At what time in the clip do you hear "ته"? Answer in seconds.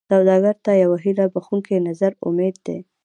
0.65-0.71